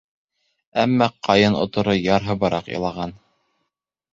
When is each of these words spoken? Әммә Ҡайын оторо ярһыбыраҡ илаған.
Әммә 0.83 1.07
Ҡайын 1.27 1.57
оторо 1.65 1.95
ярһыбыраҡ 1.99 2.73
илаған. 2.77 3.15